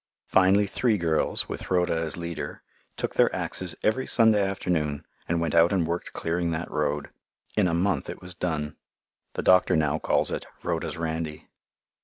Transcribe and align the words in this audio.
Finally 0.29 0.65
three 0.65 0.97
girls, 0.97 1.47
with 1.47 1.69
Rhoda 1.69 1.95
as 1.95 2.17
leader, 2.17 2.63
took 2.97 3.13
their 3.13 3.31
axes 3.35 3.75
every 3.83 4.07
Sunday 4.07 4.43
afternoon 4.43 5.05
and 5.29 5.39
went 5.39 5.53
out 5.53 5.71
and 5.71 5.85
worked 5.85 6.11
clearing 6.11 6.49
that 6.49 6.71
road. 6.71 7.11
In 7.55 7.67
a 7.67 7.75
month 7.75 8.09
it 8.09 8.19
was 8.19 8.33
done. 8.33 8.77
The 9.33 9.43
doctor 9.43 9.75
now 9.75 9.99
calls 9.99 10.31
it 10.31 10.47
"Rhoda's 10.63 10.97
Randy." 10.97 11.47